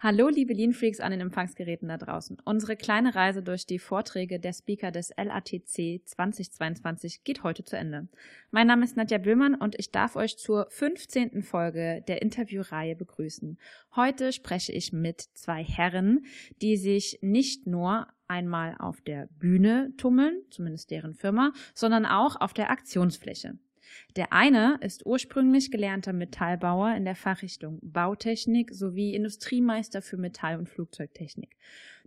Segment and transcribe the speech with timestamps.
[0.00, 2.36] Hallo, liebe Lean Freaks an den Empfangsgeräten da draußen.
[2.44, 8.06] Unsere kleine Reise durch die Vorträge der Speaker des LATC 2022 geht heute zu Ende.
[8.52, 11.42] Mein Name ist Nadja Böhmann und ich darf euch zur 15.
[11.42, 13.58] Folge der Interviewreihe begrüßen.
[13.96, 16.24] Heute spreche ich mit zwei Herren,
[16.62, 22.54] die sich nicht nur einmal auf der Bühne tummeln, zumindest deren Firma, sondern auch auf
[22.54, 23.58] der Aktionsfläche.
[24.16, 30.68] Der eine ist ursprünglich gelernter Metallbauer in der Fachrichtung Bautechnik sowie Industriemeister für Metall- und
[30.68, 31.56] Flugzeugtechnik.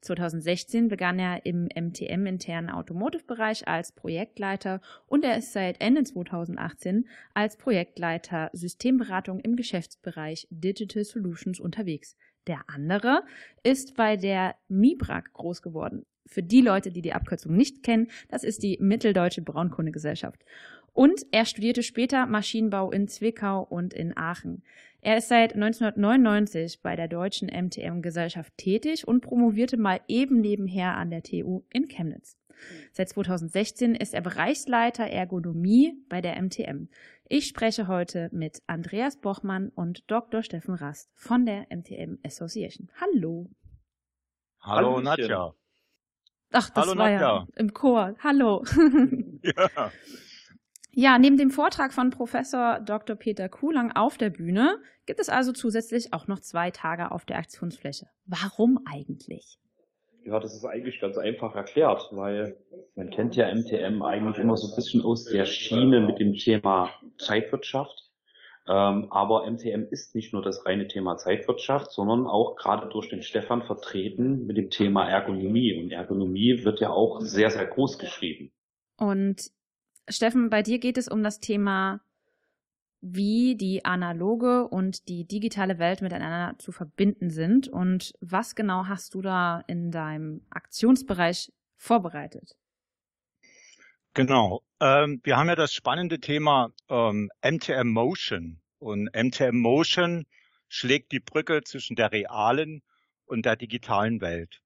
[0.00, 7.56] 2016 begann er im MTM-internen Automotive-Bereich als Projektleiter und er ist seit Ende 2018 als
[7.56, 12.16] Projektleiter Systemberatung im Geschäftsbereich Digital Solutions unterwegs.
[12.46, 13.22] Der andere
[13.62, 16.06] ist bei der MIBRAG groß geworden.
[16.26, 20.44] Für die Leute, die die Abkürzung nicht kennen, das ist die Mitteldeutsche Braunkohlegesellschaft.
[20.92, 24.62] Und er studierte später Maschinenbau in Zwickau und in Aachen.
[25.00, 31.10] Er ist seit 1999 bei der deutschen MTM-Gesellschaft tätig und promovierte mal eben nebenher an
[31.10, 32.36] der TU in Chemnitz.
[32.92, 36.88] Seit 2016 ist er Bereichsleiter Ergonomie bei der MTM.
[37.28, 40.42] Ich spreche heute mit Andreas Bochmann und Dr.
[40.42, 42.90] Steffen Rast von der MTM Association.
[43.00, 43.48] Hallo.
[44.60, 45.54] Hallo Nadja.
[46.52, 47.20] Ach, das Hallo, war Nadja.
[47.20, 48.14] ja im Chor.
[48.22, 48.64] Hallo.
[49.42, 49.92] ja.
[50.92, 53.14] Ja, neben dem Vortrag von Professor Dr.
[53.14, 57.38] Peter Kuhlang auf der Bühne gibt es also zusätzlich auch noch zwei Tage auf der
[57.38, 58.06] Aktionsfläche.
[58.26, 59.58] Warum eigentlich?
[60.24, 62.56] Ja, das ist eigentlich ganz einfach erklärt, weil
[62.96, 66.90] man kennt ja MTM eigentlich immer so ein bisschen aus der Schiene mit dem Thema
[67.18, 68.09] Zeitwirtschaft.
[68.70, 73.22] Ähm, aber MTM ist nicht nur das reine Thema Zeitwirtschaft, sondern auch gerade durch den
[73.22, 75.76] Stefan vertreten mit dem Thema Ergonomie.
[75.76, 78.52] Und Ergonomie wird ja auch sehr, sehr groß geschrieben.
[78.96, 79.50] Und
[80.08, 82.00] Steffen, bei dir geht es um das Thema,
[83.00, 87.66] wie die analoge und die digitale Welt miteinander zu verbinden sind.
[87.66, 92.56] Und was genau hast du da in deinem Aktionsbereich vorbereitet?
[94.14, 94.62] Genau.
[94.80, 98.59] Ähm, wir haben ja das spannende Thema ähm, MTM Motion.
[98.80, 100.26] Und MTM Motion
[100.68, 102.82] schlägt die Brücke zwischen der realen
[103.26, 104.60] und der digitalen Welt.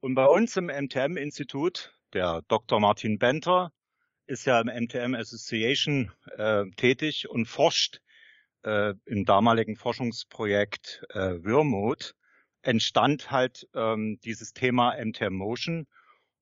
[0.00, 2.78] Und bei uns im MTM-Institut, der Dr.
[2.78, 3.72] Martin Benter,
[4.26, 8.00] ist ja im MTM Association äh, tätig und forscht
[8.62, 12.14] äh, im damaligen Forschungsprojekt äh, Wormwood
[12.62, 15.86] entstand halt ähm, dieses Thema MTM Motion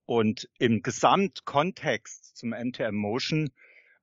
[0.06, 3.50] und im Gesamtkontext zum MTM Motion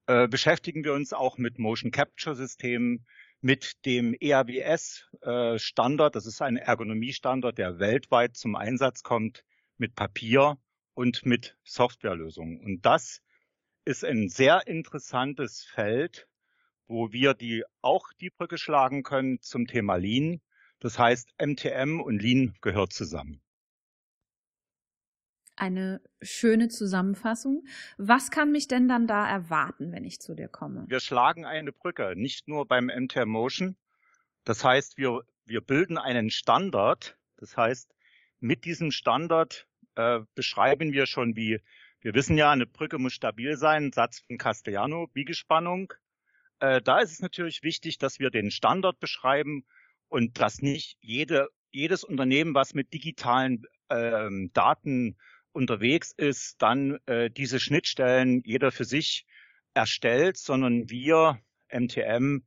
[0.07, 3.05] äh, beschäftigen wir uns auch mit Motion Capture Systemen,
[3.41, 9.43] mit dem EABS äh, Standard, das ist ein Ergonomiestandard, der weltweit zum Einsatz kommt,
[9.77, 10.57] mit Papier
[10.93, 12.61] und mit Softwarelösungen.
[12.63, 13.21] Und das
[13.83, 16.27] ist ein sehr interessantes Feld,
[16.87, 20.41] wo wir die auch die Brücke schlagen können zum Thema Lean.
[20.79, 23.42] Das heißt, MTM und Lean gehört zusammen.
[25.55, 27.65] Eine schöne Zusammenfassung.
[27.97, 30.85] Was kann mich denn dann da erwarten, wenn ich zu dir komme?
[30.87, 33.75] Wir schlagen eine Brücke, nicht nur beim MTM Motion.
[34.45, 37.17] Das heißt, wir, wir bilden einen Standard.
[37.37, 37.93] Das heißt,
[38.39, 41.61] mit diesem Standard äh, beschreiben wir schon, wie
[42.03, 45.93] wir wissen ja, eine Brücke muss stabil sein, Satz von Castellano, Biegespannung.
[46.59, 49.65] Äh, da ist es natürlich wichtig, dass wir den Standard beschreiben
[50.09, 55.17] und dass nicht jede, jedes Unternehmen, was mit digitalen ähm, Daten
[55.53, 59.25] unterwegs ist, dann äh, diese Schnittstellen jeder für sich
[59.73, 61.39] erstellt, sondern wir,
[61.71, 62.43] MTM,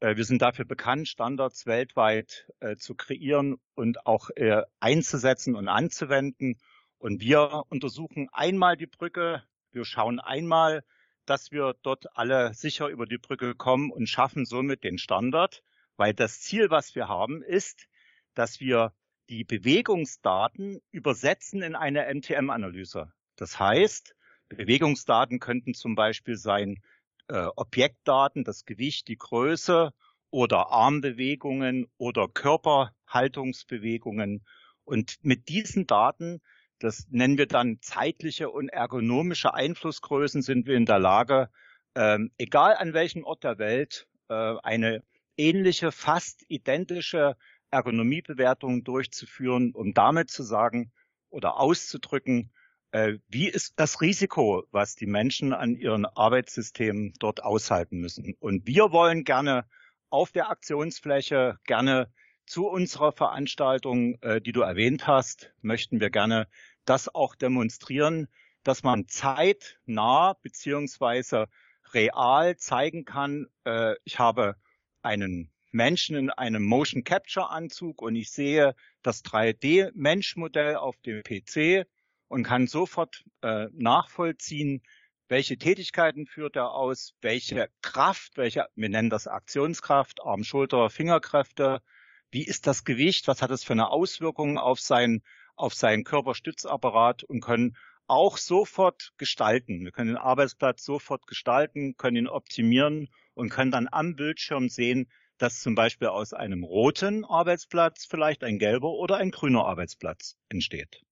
[0.00, 5.68] äh, wir sind dafür bekannt, Standards weltweit äh, zu kreieren und auch äh, einzusetzen und
[5.68, 6.58] anzuwenden.
[6.98, 9.42] Und wir untersuchen einmal die Brücke,
[9.72, 10.84] wir schauen einmal,
[11.26, 15.62] dass wir dort alle sicher über die Brücke kommen und schaffen somit den Standard,
[15.96, 17.88] weil das Ziel, was wir haben, ist,
[18.34, 18.92] dass wir
[19.28, 23.12] die Bewegungsdaten übersetzen in eine MTM-Analyse.
[23.36, 24.14] Das heißt,
[24.48, 26.82] Bewegungsdaten könnten zum Beispiel sein
[27.28, 29.92] äh, Objektdaten, das Gewicht, die Größe
[30.30, 34.44] oder Armbewegungen oder Körperhaltungsbewegungen.
[34.84, 36.40] Und mit diesen Daten
[36.84, 41.48] das nennen wir dann zeitliche und ergonomische Einflussgrößen, sind wir in der Lage,
[41.94, 45.02] ähm, egal an welchem Ort der Welt, äh, eine
[45.36, 47.36] ähnliche, fast identische
[47.74, 50.92] Ergonomiebewertung durchzuführen, um damit zu sagen
[51.28, 52.52] oder auszudrücken,
[52.92, 58.36] äh, wie ist das Risiko, was die Menschen an ihren Arbeitssystemen dort aushalten müssen.
[58.38, 59.66] Und wir wollen gerne
[60.10, 62.12] auf der Aktionsfläche gerne
[62.46, 66.46] zu unserer Veranstaltung, äh, die du erwähnt hast, möchten wir gerne
[66.84, 68.28] das auch demonstrieren,
[68.62, 71.48] dass man zeitnah beziehungsweise
[71.92, 74.54] real zeigen kann, äh, ich habe
[75.02, 81.86] einen Menschen in einem Motion Capture Anzug und ich sehe das 3D-Menschmodell auf dem PC
[82.28, 84.82] und kann sofort äh, nachvollziehen,
[85.28, 91.82] welche Tätigkeiten führt er aus, welche Kraft, welche, wir nennen das Aktionskraft, Arm, Schulter, Fingerkräfte,
[92.30, 95.22] wie ist das Gewicht, was hat es für eine Auswirkung auf sein,
[95.56, 97.76] auf seinen Körperstützapparat und können
[98.06, 99.84] auch sofort gestalten.
[99.84, 105.10] Wir können den Arbeitsplatz sofort gestalten, können ihn optimieren und können dann am Bildschirm sehen,
[105.38, 111.02] dass zum Beispiel aus einem roten Arbeitsplatz vielleicht ein gelber oder ein grüner Arbeitsplatz entsteht.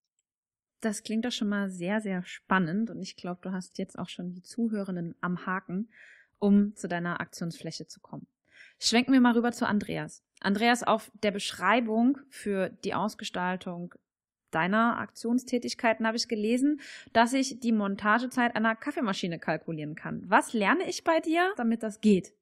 [0.81, 4.09] Das klingt doch schon mal sehr, sehr spannend und ich glaube, du hast jetzt auch
[4.09, 5.91] schon die Zuhörenden am Haken,
[6.39, 8.27] um zu deiner Aktionsfläche zu kommen.
[8.81, 10.25] Schwenken wir mal rüber zu Andreas.
[10.41, 13.95] Andreas, auf der Beschreibung für die Ausgestaltung
[14.51, 16.81] deiner Aktionstätigkeiten habe ich gelesen,
[17.13, 20.23] dass ich die Montagezeit einer Kaffeemaschine kalkulieren kann.
[20.27, 22.35] Was lerne ich bei dir, damit das geht?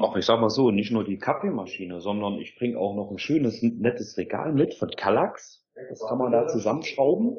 [0.00, 3.18] Auch ich sag mal so, nicht nur die Kaffeemaschine, sondern ich bringe auch noch ein
[3.18, 5.66] schönes, nettes Regal mit von Kallax.
[5.88, 7.38] Das kann man da zusammenschrauben.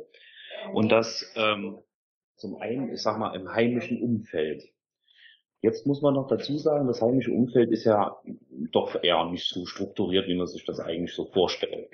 [0.73, 1.79] Und das ähm,
[2.35, 4.63] zum einen, ich sag mal, im heimischen Umfeld.
[5.61, 8.17] Jetzt muss man noch dazu sagen, das heimische Umfeld ist ja
[8.71, 11.89] doch eher nicht so strukturiert, wie man sich das eigentlich so vorstellt.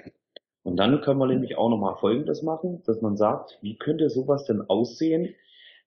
[0.64, 4.46] Und dann können wir nämlich auch nochmal Folgendes machen, dass man sagt, wie könnte sowas
[4.46, 5.36] denn aussehen,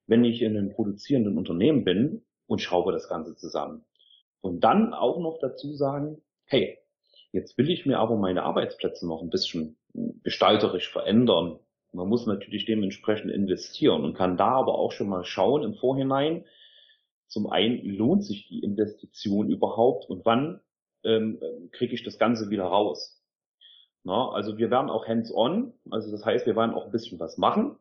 [0.07, 3.85] wenn ich in einem produzierenden Unternehmen bin und schraube das Ganze zusammen.
[4.43, 6.79] Und dann auch noch dazu sagen, hey,
[7.33, 9.79] jetzt will ich mir aber meine Arbeitsplätze noch ein bisschen
[10.23, 11.59] gestalterisch verändern.
[11.93, 16.45] Man muss natürlich dementsprechend investieren und kann da aber auch schon mal schauen im Vorhinein,
[17.29, 20.61] zum einen lohnt sich die Investition überhaupt und wann
[21.03, 21.41] ähm,
[21.73, 23.23] kriege ich das Ganze wieder raus.
[24.05, 27.39] Na, also wir werden auch hands-on, also das heißt, wir werden auch ein bisschen was
[27.39, 27.79] machen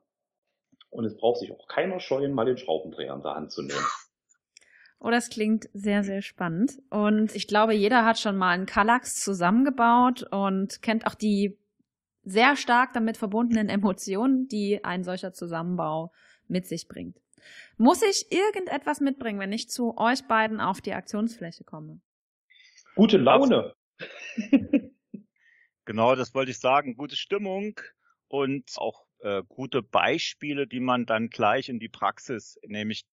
[0.89, 3.85] und es braucht sich auch keiner scheuen, mal den Schraubendreher in der Hand zu nehmen.
[5.03, 6.80] Oh, das klingt sehr, sehr spannend.
[6.92, 11.57] Und ich glaube, jeder hat schon mal einen Kallax zusammengebaut und kennt auch die
[12.24, 16.12] sehr stark damit verbundenen Emotionen, die ein solcher Zusammenbau
[16.48, 17.18] mit sich bringt.
[17.77, 22.00] Muss ich irgendetwas mitbringen, wenn ich zu euch beiden auf die Aktionsfläche komme?
[22.95, 23.74] Gute Laune.
[25.86, 26.95] Genau, das wollte ich sagen.
[26.95, 27.80] Gute Stimmung
[28.27, 33.04] und auch äh, gute Beispiele, die man dann gleich in die Praxis, nämlich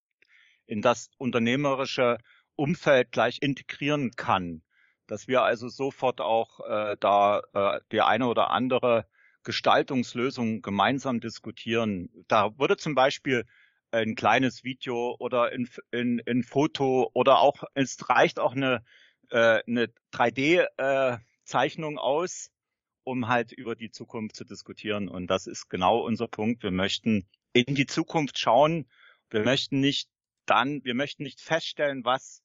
[0.69, 2.19] in das unternehmerische
[2.55, 4.63] Umfeld gleich integrieren kann.
[5.07, 9.07] Dass wir also sofort auch äh, da äh, die eine oder andere
[9.43, 12.11] Gestaltungslösung gemeinsam diskutieren.
[12.29, 13.45] Da würde zum Beispiel
[13.91, 18.85] ein kleines Video oder ein, ein, ein Foto oder auch, es reicht auch eine,
[19.31, 22.51] äh, eine 3D-Zeichnung äh, aus,
[23.05, 25.09] um halt über die Zukunft zu diskutieren.
[25.09, 26.63] Und das ist genau unser Punkt.
[26.63, 28.87] Wir möchten in die Zukunft schauen.
[29.31, 30.11] Wir möchten nicht
[30.51, 32.43] dann, wir möchten nicht feststellen, was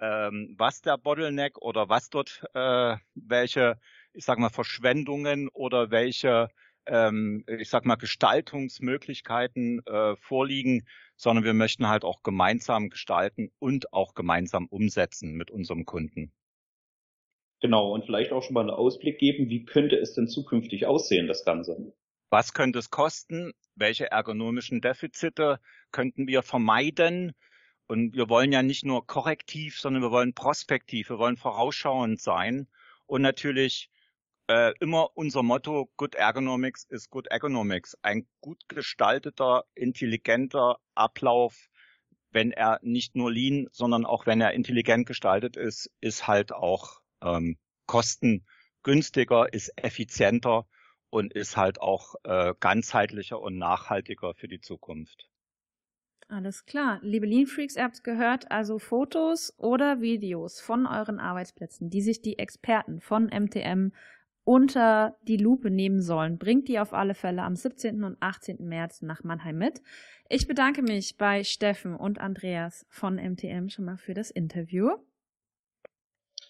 [0.00, 3.78] ähm, was der Bottleneck oder was dort äh, welche,
[4.12, 6.48] ich sag mal, Verschwendungen oder welche,
[6.86, 10.86] ähm, ich sag mal, Gestaltungsmöglichkeiten äh, vorliegen,
[11.16, 16.32] sondern wir möchten halt auch gemeinsam gestalten und auch gemeinsam umsetzen mit unserem Kunden.
[17.60, 21.28] Genau, und vielleicht auch schon mal einen Ausblick geben, wie könnte es denn zukünftig aussehen,
[21.28, 21.94] das Ganze?
[22.34, 23.52] Was könnte es kosten?
[23.76, 25.60] Welche ergonomischen Defizite
[25.92, 27.30] könnten wir vermeiden?
[27.86, 32.66] Und wir wollen ja nicht nur korrektiv, sondern wir wollen prospektiv, wir wollen vorausschauend sein.
[33.06, 33.88] Und natürlich
[34.48, 37.96] äh, immer unser Motto, Good Ergonomics ist Good Ergonomics.
[38.02, 41.68] Ein gut gestalteter, intelligenter Ablauf,
[42.32, 47.00] wenn er nicht nur lean, sondern auch wenn er intelligent gestaltet ist, ist halt auch
[47.22, 50.66] ähm, kostengünstiger, ist effizienter
[51.14, 55.30] und ist halt auch äh, ganzheitlicher und nachhaltiger für die Zukunft.
[56.26, 56.98] Alles klar.
[57.02, 62.20] Liebe Lean Freaks, ihr habt gehört, also Fotos oder Videos von euren Arbeitsplätzen, die sich
[62.20, 63.92] die Experten von MTM
[64.42, 68.02] unter die Lupe nehmen sollen, bringt die auf alle Fälle am 17.
[68.02, 68.56] und 18.
[68.66, 69.82] März nach Mannheim mit.
[70.28, 74.90] Ich bedanke mich bei Steffen und Andreas von MTM schon mal für das Interview.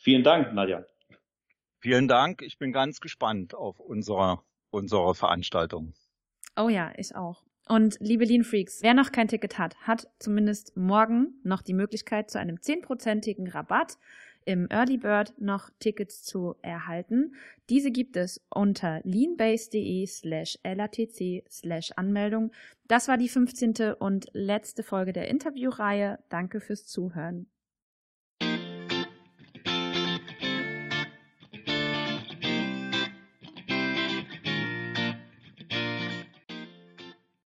[0.01, 0.87] Vielen Dank, Nadja.
[1.85, 2.41] Vielen Dank.
[2.41, 4.43] Ich bin ganz gespannt auf unsere,
[4.75, 5.95] unsere Veranstaltung.
[6.57, 7.43] Oh ja, ich auch.
[7.67, 12.31] Und liebe Lean Freaks, wer noch kein Ticket hat, hat zumindest morgen noch die Möglichkeit,
[12.31, 13.97] zu einem zehnprozentigen Rabatt
[14.45, 17.35] im Early Bird noch Tickets zu erhalten.
[17.71, 22.53] Diese gibt es unter leanbase.de slash latc slash Anmeldung.
[22.87, 23.95] Das war die 15.
[23.99, 26.19] und letzte Folge der Interviewreihe.
[26.29, 27.47] Danke fürs Zuhören.